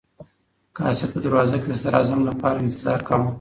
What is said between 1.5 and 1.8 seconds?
کې د